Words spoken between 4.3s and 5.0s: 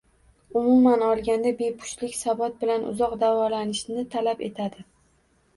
etadi.